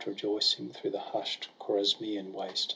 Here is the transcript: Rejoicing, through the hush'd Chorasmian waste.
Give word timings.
Rejoicing, 0.05 0.71
through 0.71 0.89
the 0.91 0.99
hush'd 0.99 1.47
Chorasmian 1.59 2.33
waste. 2.33 2.69